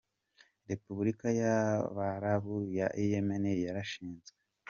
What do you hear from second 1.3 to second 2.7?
y’abarabu